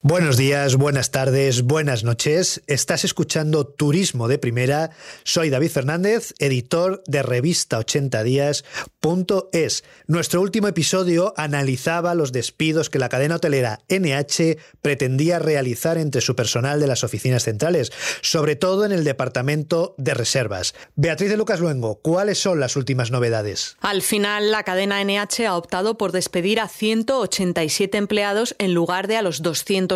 Buenos 0.00 0.36
días, 0.36 0.76
buenas 0.76 1.10
tardes, 1.10 1.62
buenas 1.62 2.04
noches. 2.04 2.62
Estás 2.68 3.02
escuchando 3.02 3.66
Turismo 3.66 4.28
de 4.28 4.38
Primera. 4.38 4.90
Soy 5.24 5.50
David 5.50 5.70
Fernández, 5.70 6.34
editor 6.38 7.02
de 7.08 7.24
revista 7.24 7.78
80 7.78 8.22
días.es. 8.22 9.84
Nuestro 10.06 10.40
último 10.40 10.68
episodio 10.68 11.34
analizaba 11.36 12.14
los 12.14 12.30
despidos 12.30 12.90
que 12.90 13.00
la 13.00 13.08
cadena 13.08 13.34
hotelera 13.34 13.80
NH 13.88 14.58
pretendía 14.82 15.40
realizar 15.40 15.98
entre 15.98 16.20
su 16.20 16.36
personal 16.36 16.78
de 16.78 16.86
las 16.86 17.02
oficinas 17.02 17.42
centrales, 17.42 17.90
sobre 18.20 18.54
todo 18.54 18.84
en 18.84 18.92
el 18.92 19.02
departamento 19.02 19.96
de 19.98 20.14
reservas. 20.14 20.76
Beatriz 20.94 21.28
de 21.28 21.36
Lucas 21.36 21.58
Luengo, 21.58 21.96
¿cuáles 21.96 22.38
son 22.38 22.60
las 22.60 22.76
últimas 22.76 23.10
novedades? 23.10 23.76
Al 23.80 24.02
final, 24.02 24.52
la 24.52 24.62
cadena 24.62 25.02
NH 25.02 25.44
ha 25.48 25.56
optado 25.56 25.98
por 25.98 26.12
despedir 26.12 26.60
a 26.60 26.68
187 26.68 27.98
empleados 27.98 28.54
en 28.60 28.74
lugar 28.74 29.08
de 29.08 29.16
a 29.16 29.22
los 29.22 29.42
200 29.42 29.87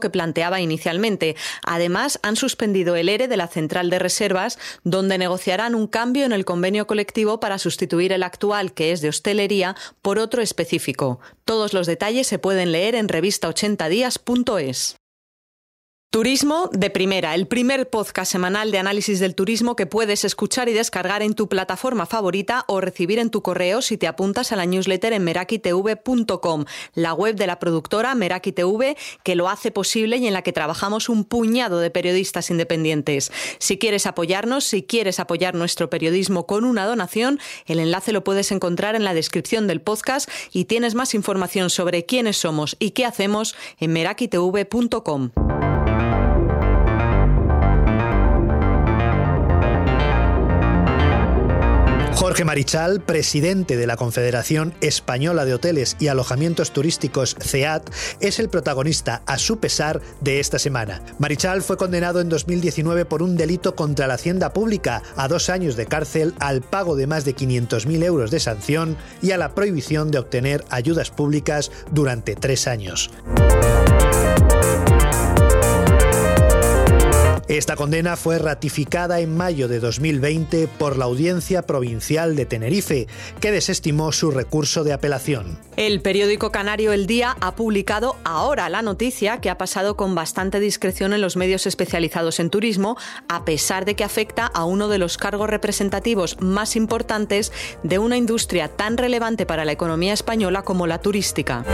que 0.00 0.10
planteaba 0.10 0.60
inicialmente. 0.60 1.36
Además, 1.64 2.18
han 2.22 2.36
suspendido 2.36 2.96
el 2.96 3.08
ERE 3.08 3.28
de 3.28 3.36
la 3.36 3.48
central 3.48 3.90
de 3.90 3.98
reservas, 3.98 4.58
donde 4.84 5.18
negociarán 5.18 5.74
un 5.74 5.86
cambio 5.86 6.24
en 6.24 6.32
el 6.32 6.44
convenio 6.44 6.86
colectivo 6.86 7.40
para 7.40 7.58
sustituir 7.58 8.12
el 8.12 8.22
actual, 8.22 8.74
que 8.74 8.92
es 8.92 9.00
de 9.00 9.08
hostelería, 9.08 9.76
por 10.02 10.18
otro 10.18 10.42
específico. 10.42 11.20
Todos 11.44 11.72
los 11.72 11.86
detalles 11.86 12.26
se 12.26 12.38
pueden 12.38 12.72
leer 12.72 12.94
en 12.94 13.08
revista80días.es. 13.08 14.96
Turismo 16.16 16.70
de 16.72 16.88
primera, 16.88 17.34
el 17.34 17.46
primer 17.46 17.90
podcast 17.90 18.32
semanal 18.32 18.70
de 18.70 18.78
análisis 18.78 19.20
del 19.20 19.34
turismo 19.34 19.76
que 19.76 19.84
puedes 19.84 20.24
escuchar 20.24 20.66
y 20.70 20.72
descargar 20.72 21.20
en 21.20 21.34
tu 21.34 21.46
plataforma 21.46 22.06
favorita 22.06 22.64
o 22.68 22.80
recibir 22.80 23.18
en 23.18 23.28
tu 23.28 23.42
correo 23.42 23.82
si 23.82 23.98
te 23.98 24.06
apuntas 24.06 24.50
a 24.50 24.56
la 24.56 24.64
newsletter 24.64 25.12
en 25.12 25.24
merakitv.com, 25.24 26.64
la 26.94 27.12
web 27.12 27.36
de 27.36 27.46
la 27.46 27.58
productora 27.58 28.14
Meraki 28.14 28.52
TV 28.52 28.96
que 29.24 29.34
lo 29.34 29.50
hace 29.50 29.70
posible 29.70 30.16
y 30.16 30.26
en 30.26 30.32
la 30.32 30.40
que 30.40 30.54
trabajamos 30.54 31.10
un 31.10 31.26
puñado 31.26 31.80
de 31.80 31.90
periodistas 31.90 32.50
independientes. 32.50 33.30
Si 33.58 33.76
quieres 33.76 34.06
apoyarnos, 34.06 34.64
si 34.64 34.84
quieres 34.84 35.20
apoyar 35.20 35.54
nuestro 35.54 35.90
periodismo 35.90 36.46
con 36.46 36.64
una 36.64 36.86
donación, 36.86 37.40
el 37.66 37.78
enlace 37.78 38.12
lo 38.12 38.24
puedes 38.24 38.52
encontrar 38.52 38.94
en 38.94 39.04
la 39.04 39.12
descripción 39.12 39.66
del 39.66 39.82
podcast 39.82 40.30
y 40.50 40.64
tienes 40.64 40.94
más 40.94 41.12
información 41.12 41.68
sobre 41.68 42.06
quiénes 42.06 42.38
somos 42.38 42.74
y 42.78 42.92
qué 42.92 43.04
hacemos 43.04 43.54
en 43.80 43.92
merakitv.com. 43.92 45.32
Jorge 52.16 52.46
Marichal, 52.46 53.02
presidente 53.02 53.76
de 53.76 53.86
la 53.86 53.98
Confederación 53.98 54.72
Española 54.80 55.44
de 55.44 55.52
Hoteles 55.52 55.98
y 56.00 56.08
Alojamientos 56.08 56.72
Turísticos 56.72 57.36
CEAT, 57.38 57.90
es 58.20 58.38
el 58.38 58.48
protagonista, 58.48 59.20
a 59.26 59.36
su 59.36 59.58
pesar, 59.58 60.00
de 60.22 60.40
esta 60.40 60.58
semana. 60.58 61.02
Marichal 61.18 61.60
fue 61.60 61.76
condenado 61.76 62.22
en 62.22 62.30
2019 62.30 63.04
por 63.04 63.22
un 63.22 63.36
delito 63.36 63.76
contra 63.76 64.06
la 64.06 64.14
hacienda 64.14 64.54
pública 64.54 65.02
a 65.14 65.28
dos 65.28 65.50
años 65.50 65.76
de 65.76 65.84
cárcel, 65.84 66.32
al 66.40 66.62
pago 66.62 66.96
de 66.96 67.06
más 67.06 67.26
de 67.26 67.36
500.000 67.36 68.02
euros 68.02 68.30
de 68.30 68.40
sanción 68.40 68.96
y 69.20 69.32
a 69.32 69.36
la 69.36 69.54
prohibición 69.54 70.10
de 70.10 70.18
obtener 70.18 70.64
ayudas 70.70 71.10
públicas 71.10 71.70
durante 71.92 72.34
tres 72.34 72.66
años. 72.66 73.10
Esta 77.48 77.76
condena 77.76 78.16
fue 78.16 78.40
ratificada 78.40 79.20
en 79.20 79.36
mayo 79.36 79.68
de 79.68 79.78
2020 79.78 80.66
por 80.66 80.98
la 80.98 81.04
Audiencia 81.04 81.62
Provincial 81.62 82.34
de 82.34 82.44
Tenerife, 82.44 83.06
que 83.40 83.52
desestimó 83.52 84.10
su 84.10 84.32
recurso 84.32 84.82
de 84.82 84.92
apelación. 84.92 85.56
El 85.76 86.02
periódico 86.02 86.50
canario 86.50 86.92
El 86.92 87.06
Día 87.06 87.36
ha 87.40 87.54
publicado 87.54 88.16
ahora 88.24 88.68
la 88.68 88.82
noticia 88.82 89.40
que 89.40 89.48
ha 89.48 89.58
pasado 89.58 89.96
con 89.96 90.16
bastante 90.16 90.58
discreción 90.58 91.12
en 91.12 91.20
los 91.20 91.36
medios 91.36 91.66
especializados 91.66 92.40
en 92.40 92.50
turismo, 92.50 92.96
a 93.28 93.44
pesar 93.44 93.84
de 93.84 93.94
que 93.94 94.02
afecta 94.02 94.46
a 94.46 94.64
uno 94.64 94.88
de 94.88 94.98
los 94.98 95.16
cargos 95.16 95.48
representativos 95.48 96.40
más 96.40 96.74
importantes 96.74 97.52
de 97.84 98.00
una 98.00 98.16
industria 98.16 98.66
tan 98.68 98.96
relevante 98.96 99.46
para 99.46 99.64
la 99.64 99.70
economía 99.70 100.14
española 100.14 100.62
como 100.62 100.88
la 100.88 100.98
turística. 100.98 101.64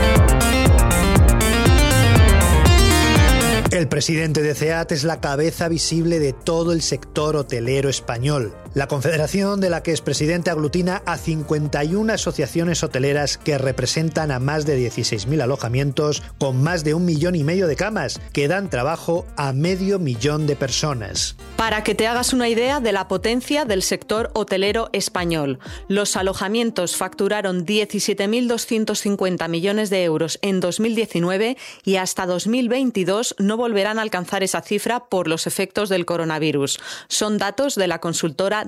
El 3.73 3.87
presidente 3.87 4.43
de 4.43 4.53
CEAT 4.53 4.91
es 4.91 5.03
la 5.03 5.19
cabeza 5.19 5.67
visible 5.67 6.19
de 6.19 6.31
todo 6.31 6.73
el 6.73 6.83
sector 6.83 7.35
hotelero 7.35 7.89
español. 7.89 8.53
La 8.73 8.87
confederación 8.87 9.61
de 9.61 9.69
la 9.69 9.83
que 9.83 9.91
es 9.91 10.01
presidente 10.01 10.49
aglutina 10.49 11.03
a 11.05 11.17
51 11.17 12.11
asociaciones 12.11 12.81
hoteleras 12.83 13.37
que 13.37 13.59
representan 13.59 14.31
a 14.31 14.39
más 14.39 14.65
de 14.65 14.79
16.000 14.79 15.43
alojamientos 15.43 16.23
con 16.39 16.63
más 16.63 16.83
de 16.83 16.95
un 16.95 17.05
millón 17.05 17.35
y 17.35 17.43
medio 17.43 17.67
de 17.67 17.75
camas 17.75 18.19
que 18.31 18.47
dan 18.47 18.71
trabajo 18.71 19.27
a 19.37 19.53
medio 19.53 19.99
millón 19.99 20.47
de 20.47 20.55
personas. 20.55 21.35
Para 21.55 21.83
que 21.83 21.93
te 21.93 22.07
hagas 22.07 22.33
una 22.33 22.49
idea 22.49 22.79
de 22.79 22.93
la 22.93 23.07
potencia 23.07 23.63
del 23.63 23.83
sector 23.83 24.31
hotelero 24.33 24.89
español, 24.91 25.59
los 25.87 26.17
alojamientos 26.17 26.95
facturaron 26.95 27.67
17.250 27.67 29.49
millones 29.49 29.91
de 29.91 30.03
euros 30.03 30.39
en 30.41 30.59
2019 30.59 31.57
y 31.83 31.97
hasta 31.97 32.25
2022 32.25 33.35
no 33.37 33.55
volverán 33.55 33.99
a 33.99 34.01
alcanzar 34.01 34.41
esa 34.41 34.63
cifra 34.63 35.05
por 35.05 35.27
los 35.27 35.45
efectos 35.45 35.89
del 35.89 36.07
coronavirus. 36.07 36.79
Son 37.07 37.37
datos 37.37 37.75
de 37.75 37.87
la 37.87 37.99
consultora 37.99 38.62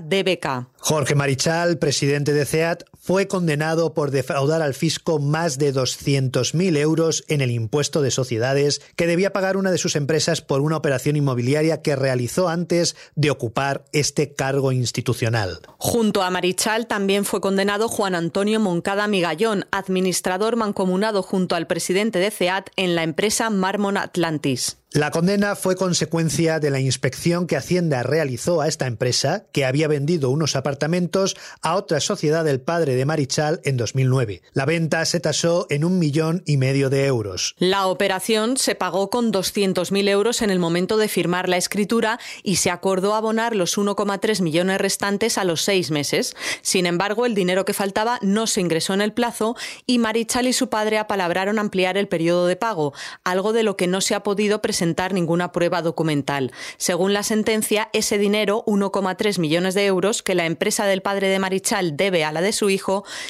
Jorge 0.78 1.16
Marichal, 1.16 1.78
presidente 1.78 2.34
de 2.34 2.46
CEAT, 2.46 2.84
fue 3.06 3.28
condenado 3.28 3.94
por 3.94 4.10
defraudar 4.10 4.64
al 4.64 4.74
fisco 4.74 5.20
más 5.20 5.60
de 5.60 5.72
200.000 5.72 6.76
euros 6.76 7.24
en 7.28 7.42
el 7.42 7.52
impuesto 7.52 8.02
de 8.02 8.10
sociedades 8.10 8.82
que 8.96 9.06
debía 9.06 9.32
pagar 9.32 9.58
una 9.58 9.70
de 9.70 9.78
sus 9.78 9.96
empresas 9.96 10.42
por 10.42 10.62
una 10.62 10.78
operación 10.78 11.16
inmobiliaria 11.16 11.84
que 11.84 11.96
realizó 11.96 12.50
antes 12.50 12.96
de 13.14 13.30
ocupar 13.30 13.86
este 13.94 14.34
cargo 14.34 14.72
institucional. 14.72 15.60
Junto 15.78 16.24
a 16.24 16.32
Marichal 16.32 16.88
también 16.88 17.26
fue 17.26 17.42
condenado 17.42 17.90
Juan 17.90 18.16
Antonio 18.16 18.60
Moncada 18.60 19.08
Migallón, 19.08 19.68
administrador 19.70 20.56
mancomunado 20.56 21.22
junto 21.22 21.56
al 21.56 21.68
presidente 21.68 22.18
de 22.18 22.32
CEAT 22.32 22.70
en 22.76 22.96
la 22.96 23.04
empresa 23.04 23.52
Marmon 23.52 23.98
Atlantis. 23.98 24.78
La 24.96 25.12
condena 25.12 25.58
fue 25.58 25.76
consecuencia 25.76 26.62
de 26.62 26.70
la 26.70 26.80
inspección 26.80 27.48
que 27.48 27.58
Hacienda 27.58 28.02
realizó 28.02 28.62
a 28.62 28.70
esta 28.70 28.88
empresa, 28.88 29.46
que 29.52 29.66
había 29.66 29.90
vendido 29.90 30.30
unos 30.30 30.56
apartamentos 30.56 31.36
a 31.62 31.76
otra 31.76 32.00
sociedad 32.00 32.46
del 32.46 32.62
padre 32.62 32.95
de 32.96 33.06
Marichal 33.06 33.62
en 33.64 33.78
2009. 33.78 34.42
La 34.54 34.66
venta 34.66 35.06
se 35.06 35.20
tasó 35.20 35.68
en 35.70 35.86
un 35.86 36.00
millón 36.00 36.44
y 36.46 36.58
medio 36.58 36.90
de 36.90 37.06
euros. 37.06 37.56
La 37.60 37.88
operación 37.88 38.58
se 38.58 38.76
pagó 38.76 39.10
con 39.10 39.32
200.000 39.32 40.10
euros 40.10 40.42
en 40.42 40.50
el 40.50 40.60
momento 40.60 40.98
de 40.98 41.08
firmar 41.08 41.50
la 41.50 41.58
escritura 41.58 42.20
y 42.44 42.58
se 42.58 42.72
acordó 42.72 43.16
abonar 43.16 43.56
los 43.56 43.78
1,3 43.78 44.42
millones 44.42 44.80
restantes 44.80 45.38
a 45.38 45.44
los 45.44 45.62
seis 45.62 45.92
meses. 45.92 46.36
Sin 46.62 46.86
embargo, 46.86 47.26
el 47.26 47.36
dinero 47.36 47.66
que 47.66 47.74
faltaba 47.74 48.20
no 48.22 48.48
se 48.48 48.62
ingresó 48.62 48.94
en 48.94 49.02
el 49.02 49.14
plazo 49.14 49.56
y 49.86 50.00
Marichal 50.00 50.48
y 50.48 50.54
su 50.54 50.70
padre 50.70 50.98
apalabraron 50.98 51.60
ampliar 51.60 51.98
el 51.98 52.08
periodo 52.08 52.48
de 52.48 52.56
pago, 52.56 52.94
algo 53.24 53.54
de 53.54 53.64
lo 53.64 53.78
que 53.78 53.88
no 53.88 54.02
se 54.02 54.16
ha 54.16 54.24
podido 54.24 54.62
presentar 54.62 55.14
ninguna 55.14 55.52
prueba 55.52 55.82
documental. 55.82 56.52
Según 56.78 57.14
la 57.14 57.24
sentencia, 57.24 57.90
ese 57.94 58.18
dinero, 58.18 58.64
1,3 58.66 59.40
millones 59.40 59.74
de 59.74 59.86
euros 59.86 60.24
que 60.24 60.36
la 60.36 60.46
empresa 60.46 60.86
del 60.86 61.02
padre 61.02 61.30
de 61.30 61.40
Marichal 61.40 61.98
debe 61.98 62.24
a 62.24 62.32
la 62.32 62.42
de 62.42 62.54
su 62.54 62.70
hijo, 62.70 62.85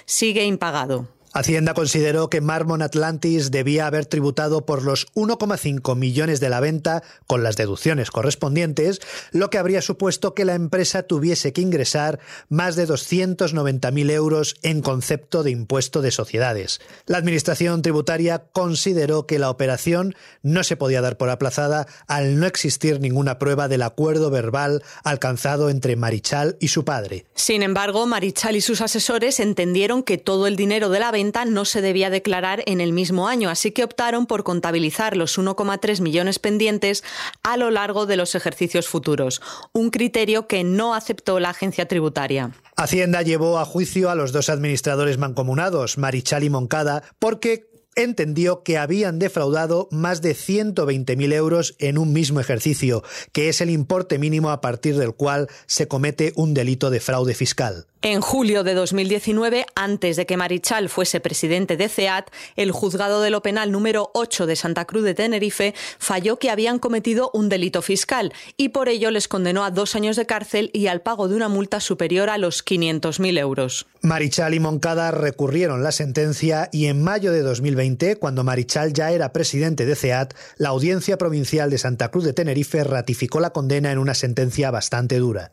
sigue 0.06 0.44
impagado. 0.46 1.08
Hacienda 1.36 1.74
consideró 1.74 2.30
que 2.30 2.40
Marmon 2.40 2.82
Atlantis 2.82 3.52
debía 3.52 3.88
haber 3.88 4.06
tributado 4.06 4.66
por 4.66 4.84
los 4.84 5.08
1,5 5.16 5.94
millones 5.98 6.40
de 6.40 6.48
la 6.48 6.62
venta 6.62 7.04
con 7.28 7.44
las 7.44 7.58
deducciones 7.58 8.10
correspondientes, 8.10 9.02
lo 9.34 9.50
que 9.50 9.58
habría 9.58 9.82
supuesto 9.82 10.34
que 10.34 10.46
la 10.46 10.56
empresa 10.56 11.04
tuviese 11.04 11.52
que 11.52 11.60
ingresar 11.60 12.20
más 12.48 12.78
de 12.78 12.88
290.000 12.88 14.12
euros 14.12 14.56
en 14.64 14.82
concepto 14.82 15.44
de 15.44 15.52
impuesto 15.52 16.02
de 16.02 16.12
sociedades. 16.12 16.80
La 17.06 17.18
Administración 17.18 17.82
tributaria 17.82 18.46
consideró 18.54 19.28
que 19.28 19.38
la 19.38 19.50
operación 19.50 20.16
no 20.42 20.64
se 20.64 20.78
podía 20.78 21.02
dar 21.02 21.18
por 21.18 21.30
aplazada 21.30 21.86
al 22.08 22.40
no 22.40 22.46
existir 22.46 23.02
ninguna 23.02 23.40
prueba 23.40 23.68
del 23.68 23.82
acuerdo 23.82 24.30
verbal 24.30 24.84
alcanzado 25.04 25.70
entre 25.70 25.98
Marichal 25.98 26.56
y 26.62 26.70
su 26.70 26.86
padre. 26.86 27.26
Sin 27.36 27.62
embargo, 27.62 28.06
Marichal 28.06 28.56
y 28.56 28.62
sus 28.62 28.80
asesores 28.80 29.42
entendieron 29.42 30.02
que 30.02 30.18
todo 30.18 30.48
el 30.48 30.56
dinero 30.56 30.88
de 30.88 31.02
la 31.02 31.12
venta 31.12 31.25
no 31.46 31.66
se 31.66 31.82
debía 31.82 32.10
declarar 32.10 32.64
en 32.66 32.82
el 32.82 32.94
mismo 32.94 33.28
año, 33.28 33.50
así 33.50 33.72
que 33.72 33.84
optaron 33.84 34.26
por 34.26 34.44
contabilizar 34.44 35.18
los 35.18 35.38
1,3 35.38 36.02
millones 36.02 36.40
pendientes 36.40 37.04
a 37.44 37.58
lo 37.58 37.72
largo 37.72 38.06
de 38.06 38.18
los 38.18 38.36
ejercicios 38.36 38.88
futuros, 38.88 39.42
un 39.74 39.90
criterio 39.90 40.48
que 40.48 40.64
no 40.64 40.94
aceptó 40.94 41.40
la 41.40 41.50
agencia 41.50 41.88
tributaria. 41.88 42.52
Hacienda 42.76 43.22
llevó 43.22 43.60
a 43.60 43.66
juicio 43.66 44.10
a 44.10 44.16
los 44.16 44.32
dos 44.32 44.50
administradores 44.50 45.18
mancomunados, 45.18 45.98
Marichal 45.98 46.44
y 46.44 46.50
Moncada, 46.50 47.04
porque 47.20 47.75
entendió 47.96 48.64
que 48.64 48.78
habían 48.78 49.20
defraudado 49.20 49.88
más 49.92 50.22
de 50.22 50.36
120.000 50.36 51.34
euros 51.34 51.76
en 51.80 51.98
un 51.98 52.14
mismo 52.14 52.40
ejercicio, 52.40 53.04
que 53.32 53.50
es 53.50 53.62
el 53.62 53.70
importe 53.70 54.20
mínimo 54.20 54.50
a 54.50 54.62
partir 54.62 54.98
del 54.98 55.14
cual 55.14 55.48
se 55.66 55.88
comete 55.88 56.34
un 56.36 56.54
delito 56.54 56.90
de 56.90 57.00
fraude 57.00 57.34
fiscal. 57.34 57.88
En 58.02 58.22
julio 58.22 58.64
de 58.64 58.76
2019, 58.76 59.66
antes 59.74 60.16
de 60.16 60.28
que 60.28 60.38
Marichal 60.38 60.90
fuese 60.90 61.20
presidente 61.20 61.76
de 61.76 61.90
CEAT, 61.90 62.30
el 62.56 62.72
juzgado 62.72 63.20
de 63.20 63.32
lo 63.32 63.42
penal 63.42 63.72
número 63.72 64.12
8 64.14 64.46
de 64.46 64.56
Santa 64.56 64.86
Cruz 64.86 65.04
de 65.04 65.16
Tenerife 65.16 65.74
falló 65.98 66.38
que 66.38 66.52
habían 66.52 66.78
cometido 66.78 67.32
un 67.34 67.50
delito 67.50 67.82
fiscal 67.82 68.32
y 68.58 68.70
por 68.70 68.90
ello 68.90 69.10
les 69.10 69.28
condenó 69.28 69.64
a 69.64 69.72
dos 69.72 69.96
años 69.96 70.18
de 70.18 70.28
cárcel 70.28 70.70
y 70.72 70.86
al 70.86 71.02
pago 71.02 71.28
de 71.28 71.36
una 71.36 71.50
multa 71.50 71.80
superior 71.80 72.30
a 72.30 72.38
los 72.38 72.64
500.000 72.64 73.40
euros. 73.40 73.88
Marichal 74.02 74.54
y 74.54 74.60
Moncada 74.60 75.10
recurrieron 75.10 75.82
la 75.82 75.92
sentencia 75.92 76.70
y 76.72 76.86
en 76.86 77.02
mayo 77.02 77.32
de 77.32 77.42
2020, 77.42 77.85
cuando 78.20 78.44
Marichal 78.44 78.94
ya 78.94 79.12
era 79.12 79.32
presidente 79.32 79.86
de 79.86 79.96
CEAT, 79.96 80.34
la 80.58 80.70
Audiencia 80.70 81.18
Provincial 81.18 81.70
de 81.70 81.78
Santa 81.78 82.10
Cruz 82.10 82.24
de 82.24 82.34
Tenerife 82.34 82.84
ratificó 82.84 83.40
la 83.40 83.52
condena 83.52 83.92
en 83.92 84.00
una 84.00 84.16
sentencia 84.16 84.72
bastante 84.72 85.18
dura. 85.20 85.52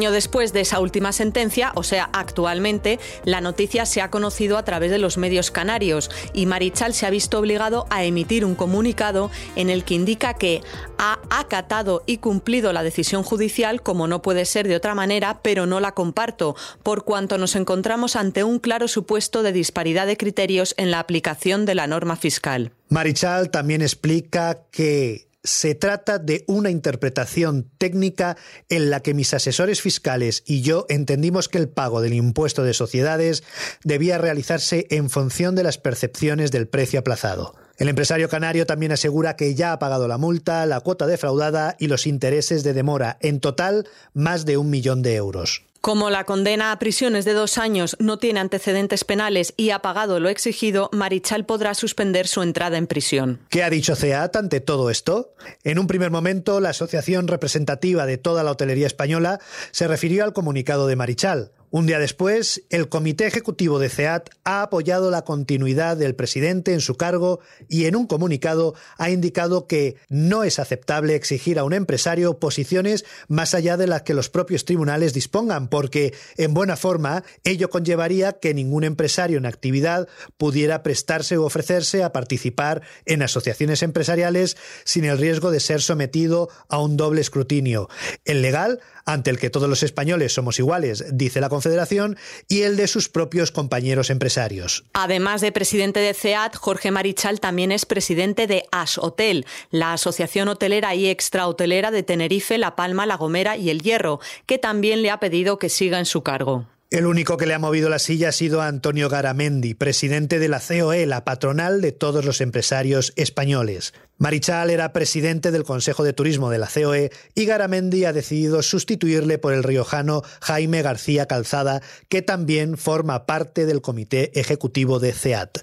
Año 0.00 0.12
después 0.12 0.54
de 0.54 0.62
esa 0.62 0.80
última 0.80 1.12
sentencia, 1.12 1.72
o 1.74 1.82
sea, 1.82 2.08
actualmente, 2.14 2.98
la 3.26 3.42
noticia 3.42 3.84
se 3.84 4.00
ha 4.00 4.10
conocido 4.10 4.56
a 4.56 4.64
través 4.64 4.90
de 4.90 4.96
los 4.96 5.18
medios 5.18 5.50
canarios 5.50 6.10
y 6.32 6.46
Marichal 6.46 6.94
se 6.94 7.04
ha 7.04 7.10
visto 7.10 7.38
obligado 7.38 7.86
a 7.90 8.02
emitir 8.02 8.46
un 8.46 8.54
comunicado 8.54 9.30
en 9.56 9.68
el 9.68 9.84
que 9.84 9.92
indica 9.92 10.32
que 10.32 10.62
ha 10.96 11.18
acatado 11.28 12.02
y 12.06 12.16
cumplido 12.16 12.72
la 12.72 12.82
decisión 12.82 13.22
judicial 13.22 13.82
como 13.82 14.06
no 14.06 14.22
puede 14.22 14.46
ser 14.46 14.66
de 14.66 14.76
otra 14.76 14.94
manera, 14.94 15.40
pero 15.42 15.66
no 15.66 15.80
la 15.80 15.92
comparto, 15.92 16.56
por 16.82 17.04
cuanto 17.04 17.36
nos 17.36 17.54
encontramos 17.54 18.16
ante 18.16 18.42
un 18.42 18.58
claro 18.58 18.88
supuesto 18.88 19.42
de 19.42 19.52
disparidad 19.52 20.06
de 20.06 20.16
criterios 20.16 20.74
en 20.78 20.90
la 20.90 21.00
aplicación 21.00 21.66
de 21.66 21.74
la 21.74 21.86
norma 21.86 22.16
fiscal. 22.16 22.72
Marichal 22.88 23.50
también 23.50 23.82
explica 23.82 24.62
que 24.70 25.29
se 25.42 25.74
trata 25.74 26.18
de 26.18 26.44
una 26.46 26.70
interpretación 26.70 27.70
técnica 27.78 28.36
en 28.68 28.90
la 28.90 29.00
que 29.00 29.14
mis 29.14 29.32
asesores 29.32 29.80
fiscales 29.80 30.42
y 30.46 30.62
yo 30.62 30.86
entendimos 30.88 31.48
que 31.48 31.58
el 31.58 31.68
pago 31.68 32.00
del 32.00 32.12
impuesto 32.12 32.62
de 32.62 32.74
sociedades 32.74 33.42
debía 33.82 34.18
realizarse 34.18 34.86
en 34.90 35.08
función 35.08 35.54
de 35.54 35.62
las 35.62 35.78
percepciones 35.78 36.50
del 36.50 36.68
precio 36.68 37.00
aplazado. 37.00 37.54
El 37.80 37.88
empresario 37.88 38.28
canario 38.28 38.66
también 38.66 38.92
asegura 38.92 39.36
que 39.36 39.54
ya 39.54 39.72
ha 39.72 39.78
pagado 39.78 40.06
la 40.06 40.18
multa, 40.18 40.66
la 40.66 40.80
cuota 40.80 41.06
defraudada 41.06 41.76
y 41.78 41.86
los 41.86 42.06
intereses 42.06 42.62
de 42.62 42.74
demora, 42.74 43.16
en 43.20 43.40
total 43.40 43.88
más 44.12 44.44
de 44.44 44.58
un 44.58 44.68
millón 44.68 45.00
de 45.00 45.14
euros. 45.14 45.64
Como 45.80 46.10
la 46.10 46.24
condena 46.24 46.72
a 46.72 46.78
prisiones 46.78 47.24
de 47.24 47.32
dos 47.32 47.56
años 47.56 47.96
no 47.98 48.18
tiene 48.18 48.40
antecedentes 48.40 49.04
penales 49.04 49.54
y 49.56 49.70
ha 49.70 49.78
pagado 49.78 50.20
lo 50.20 50.28
exigido, 50.28 50.90
Marichal 50.92 51.46
podrá 51.46 51.72
suspender 51.72 52.26
su 52.26 52.42
entrada 52.42 52.76
en 52.76 52.86
prisión. 52.86 53.40
¿Qué 53.48 53.62
ha 53.62 53.70
dicho 53.70 53.96
CEAT 53.96 54.36
ante 54.36 54.60
todo 54.60 54.90
esto? 54.90 55.32
En 55.64 55.78
un 55.78 55.86
primer 55.86 56.10
momento, 56.10 56.60
la 56.60 56.68
asociación 56.68 57.28
representativa 57.28 58.04
de 58.04 58.18
toda 58.18 58.42
la 58.42 58.50
hotelería 58.50 58.88
española 58.88 59.40
se 59.70 59.88
refirió 59.88 60.24
al 60.24 60.34
comunicado 60.34 60.86
de 60.86 60.96
Marichal. 60.96 61.52
Un 61.72 61.86
día 61.86 62.00
después, 62.00 62.64
el 62.68 62.88
Comité 62.88 63.28
Ejecutivo 63.28 63.78
de 63.78 63.90
CEAT 63.90 64.30
ha 64.42 64.62
apoyado 64.62 65.12
la 65.12 65.22
continuidad 65.22 65.96
del 65.96 66.16
presidente 66.16 66.72
en 66.72 66.80
su 66.80 66.96
cargo 66.96 67.38
y 67.68 67.84
en 67.84 67.94
un 67.94 68.08
comunicado 68.08 68.74
ha 68.98 69.10
indicado 69.10 69.68
que 69.68 69.94
no 70.08 70.42
es 70.42 70.58
aceptable 70.58 71.14
exigir 71.14 71.60
a 71.60 71.64
un 71.64 71.72
empresario 71.72 72.40
posiciones 72.40 73.04
más 73.28 73.54
allá 73.54 73.76
de 73.76 73.86
las 73.86 74.02
que 74.02 74.14
los 74.14 74.28
propios 74.30 74.64
tribunales 74.64 75.14
dispongan, 75.14 75.68
porque, 75.68 76.12
en 76.36 76.54
buena 76.54 76.76
forma, 76.76 77.22
ello 77.44 77.70
conllevaría 77.70 78.32
que 78.32 78.52
ningún 78.52 78.82
empresario 78.82 79.38
en 79.38 79.46
actividad 79.46 80.08
pudiera 80.38 80.82
prestarse 80.82 81.36
o 81.36 81.44
ofrecerse 81.44 82.02
a 82.02 82.12
participar 82.12 82.82
en 83.06 83.22
asociaciones 83.22 83.84
empresariales 83.84 84.56
sin 84.82 85.04
el 85.04 85.18
riesgo 85.18 85.52
de 85.52 85.60
ser 85.60 85.82
sometido 85.82 86.48
a 86.68 86.82
un 86.82 86.96
doble 86.96 87.20
escrutinio, 87.20 87.88
el 88.24 88.42
legal 88.42 88.80
ante 89.04 89.30
el 89.30 89.38
que 89.38 89.50
todos 89.50 89.68
los 89.68 89.82
españoles 89.84 90.32
somos 90.32 90.58
iguales, 90.58 91.04
dice 91.12 91.40
la 91.40 91.48
Confederación, 91.60 92.16
y 92.48 92.62
el 92.62 92.78
de 92.78 92.88
sus 92.88 93.10
propios 93.10 93.52
compañeros 93.52 94.08
empresarios. 94.08 94.84
Además 94.94 95.42
de 95.42 95.52
presidente 95.52 96.00
de 96.00 96.14
CEAT, 96.14 96.56
Jorge 96.56 96.90
Marichal 96.90 97.38
también 97.38 97.70
es 97.70 97.84
presidente 97.84 98.46
de 98.46 98.64
AS 98.72 98.96
Hotel, 98.96 99.44
la 99.70 99.92
Asociación 99.92 100.48
Hotelera 100.48 100.94
y 100.94 101.08
Extrahotelera 101.08 101.90
de 101.90 102.02
Tenerife, 102.02 102.56
La 102.56 102.76
Palma, 102.76 103.04
La 103.04 103.18
Gomera 103.18 103.58
y 103.58 103.68
El 103.68 103.82
Hierro, 103.82 104.20
que 104.46 104.56
también 104.56 105.02
le 105.02 105.10
ha 105.10 105.20
pedido 105.20 105.58
que 105.58 105.68
siga 105.68 105.98
en 105.98 106.06
su 106.06 106.22
cargo. 106.22 106.66
El 106.90 107.06
único 107.06 107.36
que 107.36 107.46
le 107.46 107.54
ha 107.54 107.60
movido 107.60 107.88
la 107.88 108.00
silla 108.00 108.30
ha 108.30 108.32
sido 108.32 108.62
Antonio 108.62 109.08
Garamendi, 109.08 109.74
presidente 109.74 110.40
de 110.40 110.48
la 110.48 110.58
COE, 110.58 111.06
la 111.06 111.24
patronal 111.24 111.80
de 111.80 111.92
todos 111.92 112.24
los 112.24 112.40
empresarios 112.40 113.12
españoles. 113.14 113.94
Marichal 114.18 114.70
era 114.70 114.92
presidente 114.92 115.52
del 115.52 115.62
Consejo 115.62 116.02
de 116.02 116.12
Turismo 116.12 116.50
de 116.50 116.58
la 116.58 116.66
COE 116.66 117.12
y 117.36 117.44
Garamendi 117.44 118.06
ha 118.06 118.12
decidido 118.12 118.60
sustituirle 118.62 119.38
por 119.38 119.54
el 119.54 119.62
riojano 119.62 120.22
Jaime 120.40 120.82
García 120.82 121.26
Calzada, 121.26 121.80
que 122.08 122.22
también 122.22 122.76
forma 122.76 123.24
parte 123.24 123.66
del 123.66 123.82
comité 123.82 124.32
ejecutivo 124.34 124.98
de 124.98 125.12
CEAT. 125.12 125.58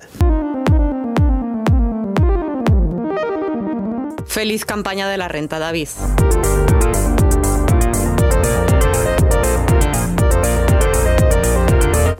Feliz 4.27 4.63
campaña 4.63 5.09
de 5.09 5.17
la 5.17 5.27
renta, 5.27 5.59
David. 5.59 5.89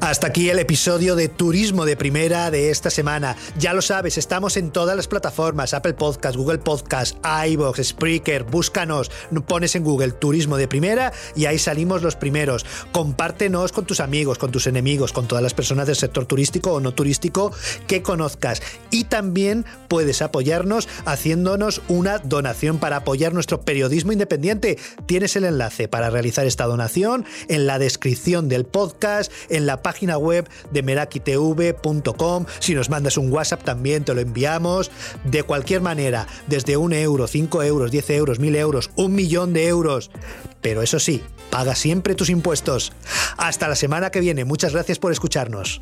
Hasta 0.08 0.28
aquí 0.28 0.50
el 0.50 0.58
episodio 0.58 1.18
de 1.18 1.28
Turismo 1.28 1.84
de 1.84 1.98
Primera 1.98 2.50
de 2.50 2.70
esta 2.70 2.90
semana. 2.90 3.36
Ya 3.60 3.74
lo 3.74 3.82
sabes, 3.82 4.18
estamos 4.18 4.56
en 4.56 4.72
todas 4.72 4.96
las 4.96 5.10
plataformas, 5.10 5.74
Apple 5.74 5.96
Podcast, 5.96 6.38
Google 6.38 6.60
Podcast, 6.60 7.18
iVoox, 7.46 7.84
Spreaker, 7.84 8.46
búscanos, 8.46 9.12
pones 9.46 9.76
en 9.76 9.84
Google 9.84 10.14
Turismo 10.14 10.56
de 10.56 10.70
Primera 10.70 11.12
y 11.36 11.46
ahí 11.46 11.60
salimos 11.60 12.04
los 12.04 12.16
primeros. 12.16 12.66
Compártenos 12.94 13.74
con 13.74 13.86
tus 13.86 14.00
amigos, 14.00 14.38
con 14.38 14.50
tus 14.50 14.66
enemigos, 14.68 15.12
con 15.12 15.28
todas 15.28 15.44
las 15.44 15.54
personas 15.54 15.88
del 15.88 15.98
sector 15.98 16.26
turístico 16.26 16.72
o 16.72 16.80
no 16.80 16.94
turístico 16.94 17.52
que 17.86 18.02
conozcas. 18.02 18.62
Y 18.92 19.04
también 19.04 19.66
puedes 19.90 20.22
apoyarnos 20.22 20.88
haciéndonos 21.04 21.82
una 21.90 22.20
donación 22.20 22.78
para 22.78 22.96
apoyar 22.96 23.34
nuestro 23.34 23.60
periodismo 23.60 24.14
independiente. 24.14 24.78
Tienes 25.06 25.36
el 25.36 25.44
enlace 25.44 25.90
para 25.90 26.10
realizar 26.10 26.48
esta 26.48 26.64
donación 26.64 27.26
en 27.50 27.68
la 27.68 27.78
descripción 27.78 28.48
del 28.48 28.64
podcast, 28.64 29.34
en 29.50 29.66
la 29.66 29.82
página 29.82 29.97
página 29.98 30.20
web 30.20 30.48
de 30.70 30.84
merakitv.com. 30.84 32.46
Si 32.60 32.76
nos 32.76 32.92
mandas 32.92 33.18
un 33.18 33.32
WhatsApp 33.34 33.64
también 33.64 34.04
te 34.04 34.14
lo 34.14 34.22
enviamos. 34.22 34.92
De 35.24 35.42
cualquier 35.42 35.82
manera, 35.82 36.28
desde 36.46 36.78
un 36.78 36.94
euro, 36.94 37.26
cinco 37.26 37.64
euros, 37.64 37.90
diez 37.90 38.08
euros, 38.12 38.38
mil 38.38 38.56
euros, 38.56 38.92
un 38.96 39.16
millón 39.16 39.54
de 39.54 39.68
euros. 39.68 40.12
Pero 40.62 40.84
eso 40.84 41.00
sí, 41.00 41.24
paga 41.50 41.74
siempre 41.74 42.14
tus 42.14 42.30
impuestos. 42.30 42.94
Hasta 43.38 43.68
la 43.68 43.76
semana 43.76 44.12
que 44.12 44.20
viene. 44.20 44.46
Muchas 44.46 44.74
gracias 44.74 45.00
por 45.00 45.12
escucharnos. 45.12 45.82